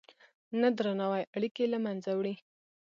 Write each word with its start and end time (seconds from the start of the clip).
نه 0.61 0.69
درناوی 0.77 1.23
اړیکې 1.35 1.63
له 1.73 1.77
منځه 1.85 2.09
وړي. 2.19 2.35